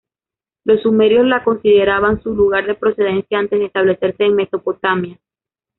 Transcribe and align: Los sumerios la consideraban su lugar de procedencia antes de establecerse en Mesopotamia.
Los 0.63 0.81
sumerios 0.81 1.27
la 1.27 1.43
consideraban 1.43 2.23
su 2.23 2.33
lugar 2.33 2.65
de 2.65 2.73
procedencia 2.73 3.37
antes 3.37 3.59
de 3.59 3.65
establecerse 3.65 4.23
en 4.23 4.35
Mesopotamia. 4.35 5.19